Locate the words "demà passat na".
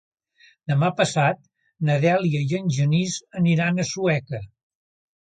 0.69-1.97